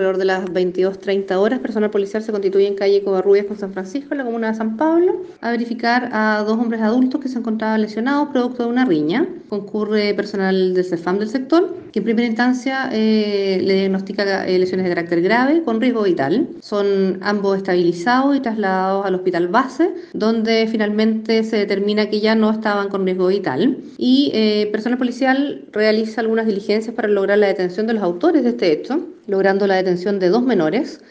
Alrededor 0.00 0.18
de 0.18 0.24
las 0.24 0.44
22.30 0.46 1.36
horas, 1.36 1.58
personal 1.58 1.90
policial 1.90 2.22
se 2.22 2.32
constituye 2.32 2.66
en 2.66 2.74
calle 2.74 3.02
Covarrubias 3.02 3.44
con 3.44 3.58
San 3.58 3.74
Francisco, 3.74 4.14
en 4.14 4.18
la 4.18 4.24
comuna 4.24 4.48
de 4.48 4.54
San 4.54 4.78
Pablo, 4.78 5.26
a 5.42 5.50
verificar 5.50 6.08
a 6.12 6.42
dos 6.42 6.58
hombres 6.58 6.80
adultos 6.80 7.20
que 7.20 7.28
se 7.28 7.38
encontraban 7.38 7.82
lesionados 7.82 8.30
producto 8.30 8.62
de 8.62 8.70
una 8.70 8.86
riña. 8.86 9.28
Concurre 9.50 10.14
personal 10.14 10.72
del 10.72 10.86
CEFAM 10.86 11.18
del 11.18 11.28
sector, 11.28 11.76
que 11.92 11.98
en 11.98 12.04
primera 12.06 12.26
instancia 12.26 12.88
eh, 12.94 13.60
le 13.62 13.74
diagnostica 13.74 14.46
eh, 14.46 14.58
lesiones 14.58 14.86
de 14.86 14.94
carácter 14.94 15.20
grave 15.20 15.62
con 15.64 15.82
riesgo 15.82 16.04
vital. 16.04 16.48
Son 16.62 17.18
ambos 17.20 17.58
estabilizados 17.58 18.34
y 18.34 18.40
trasladados 18.40 19.04
al 19.04 19.16
hospital 19.16 19.48
base, 19.48 19.90
donde 20.14 20.66
finalmente 20.70 21.44
se 21.44 21.58
determina 21.58 22.08
que 22.08 22.20
ya 22.20 22.34
no 22.34 22.50
estaban 22.50 22.88
con 22.88 23.04
riesgo 23.04 23.26
vital. 23.26 23.76
Y 23.98 24.30
eh, 24.32 24.70
personal 24.72 24.96
policial 24.96 25.66
realiza 25.72 26.22
algunas 26.22 26.46
diligencias 26.46 26.94
para 26.94 27.08
lograr 27.08 27.36
la 27.36 27.48
detención 27.48 27.86
de 27.86 27.92
los 27.92 28.02
autores 28.02 28.44
de 28.44 28.48
este 28.48 28.72
hecho 28.72 29.09
logrando 29.26 29.66
la 29.66 29.76
detención 29.76 30.18
de 30.18 30.28
dos 30.28 30.42
menores 30.42 30.98